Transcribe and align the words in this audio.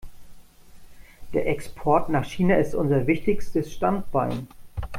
Der 1.33 1.45
Export 1.47 2.09
nach 2.09 2.25
China 2.25 2.55
ist 2.55 2.73
unser 2.73 3.05
wichtigstes 3.05 3.71
Standbein. 3.71 4.47